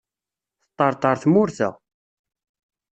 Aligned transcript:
Teṭṭerṭer 0.77 1.15
tmurt-a. 1.21 1.69